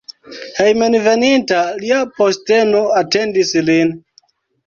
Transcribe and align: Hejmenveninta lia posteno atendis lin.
Hejmenveninta 0.59 1.59
lia 1.83 1.99
posteno 2.19 2.81
atendis 3.01 3.53
lin. 3.69 3.93